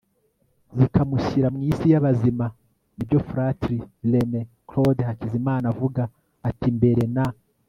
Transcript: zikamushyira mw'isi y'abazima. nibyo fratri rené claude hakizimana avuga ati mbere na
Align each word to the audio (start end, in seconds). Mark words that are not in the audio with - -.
zikamushyira 0.77 1.47
mw'isi 1.55 1.85
y'abazima. 1.93 2.47
nibyo 2.95 3.19
fratri 3.27 3.77
rené 4.11 4.41
claude 4.69 5.01
hakizimana 5.09 5.65
avuga 5.73 6.03
ati 6.47 6.67
mbere 6.79 7.03
na 7.15 7.25